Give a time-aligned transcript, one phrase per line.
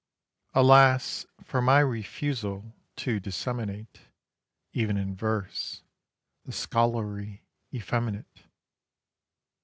[0.55, 1.27] Alas!
[1.43, 3.99] for my refusal to disseminate
[4.73, 5.83] Even in verse
[6.43, 8.41] the scholarly effeminate.